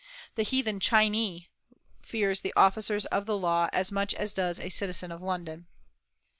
[0.33, 1.51] The "heathen Chinee"
[2.01, 5.67] fears the officers of the law as much as does a citizen of London.